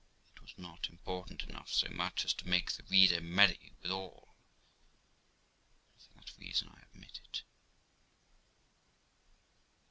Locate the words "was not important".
0.41-1.43